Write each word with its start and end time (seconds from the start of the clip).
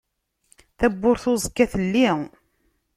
Tabburt 0.77 1.23
uẓekka 1.31 1.65
telli. 1.71 2.09